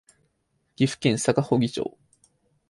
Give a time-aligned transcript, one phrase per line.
[0.77, 1.95] 岐阜県坂祝町